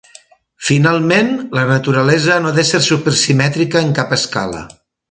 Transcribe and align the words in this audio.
Finalment, 0.69 1.29
la 1.59 1.65
naturalesa 1.73 2.41
no 2.47 2.53
ha 2.55 2.57
de 2.59 2.67
ser 2.73 2.83
supersimètrica 2.89 3.87
en 3.89 3.97
cap 4.03 4.21
escala. 4.23 4.69